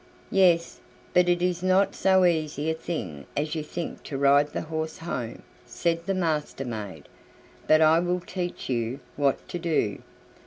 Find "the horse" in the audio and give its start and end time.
4.47-4.97